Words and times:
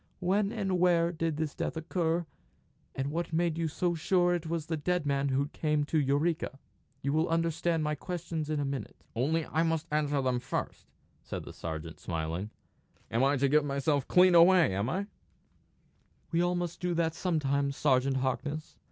When 0.19 0.51
and 0.51 0.79
where 0.79 1.11
did 1.11 1.37
this 1.37 1.53
death 1.53 1.77
occur, 1.77 2.25
and 2.95 3.11
what 3.11 3.31
made 3.31 3.55
you 3.59 3.67
so 3.67 3.93
sure 3.93 4.33
that 4.33 4.45
it 4.45 4.49
was 4.49 4.65
the 4.65 4.75
dead 4.75 5.05
man 5.05 5.29
who 5.29 5.49
came 5.49 5.83
to 5.83 5.99
Eureka? 5.99 6.57
You 7.03 7.13
will 7.13 7.29
understand 7.29 7.83
my 7.83 7.93
questions 7.93 8.49
in 8.49 8.59
a 8.59 8.65
minute." 8.65 8.95
"Only 9.15 9.45
I 9.45 9.61
must 9.61 9.85
answer 9.91 10.19
them 10.23 10.39
first," 10.39 10.87
said 11.21 11.43
the 11.43 11.53
sergeant, 11.53 11.99
smiling. 11.99 12.49
"I 13.11 13.13
am 13.17 13.37
to 13.37 13.47
give 13.47 13.63
myself 13.63 14.07
clean 14.07 14.33
away, 14.33 14.73
am 14.73 14.89
I?" 14.89 15.05
"We 16.31 16.39
must 16.55 16.83
all 16.83 16.89
do 16.89 16.95
that 16.95 17.13
sometimes, 17.13 17.77
Sergeant 17.77 18.17
Harkness. 18.17 18.75